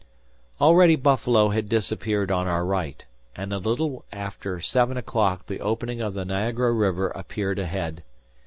Already 0.59 0.95
Buffalo 0.95 1.49
had 1.49 1.69
disappeared 1.69 2.31
on 2.31 2.47
our 2.47 2.65
right, 2.65 3.05
and 3.35 3.53
a 3.53 3.59
little 3.59 4.03
after 4.11 4.59
seven 4.59 4.97
o'clock 4.97 5.45
the 5.45 5.59
opening 5.61 6.01
of 6.01 6.15
the 6.15 6.25
Niagara 6.25 6.71
River 6.71 7.09
appeared 7.09 7.59
ahead. 7.59 8.03